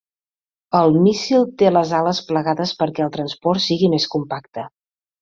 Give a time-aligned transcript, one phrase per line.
[0.79, 4.71] El míssil té les ales plegades perquè el transport sigui més compacte.